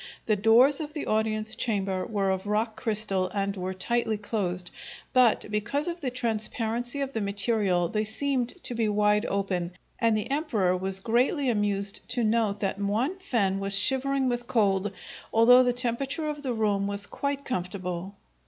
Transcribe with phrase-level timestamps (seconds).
[0.25, 4.71] The doors of the audience chamber were of rock crystal and were tightly closed,
[5.13, 10.17] but, because of the transparency of the material, they seemed to be wide open, and
[10.17, 14.91] the emperor was greatly amused to note that Muan fen was shivering with cold,
[15.31, 18.15] although the temperature of the room was quite comfortable.